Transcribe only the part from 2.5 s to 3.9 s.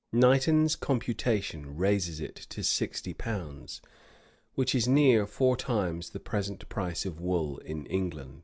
sixty pounds,